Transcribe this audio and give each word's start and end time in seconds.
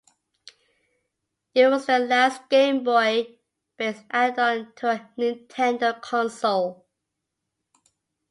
It 1.53 1.67
was 1.67 1.85
the 1.85 1.99
last 1.99 2.49
Game 2.49 2.83
Boy-based 2.83 4.03
add-on 4.09 4.73
to 4.77 4.89
a 4.93 5.09
Nintendo 5.15 6.01
console. 6.01 6.87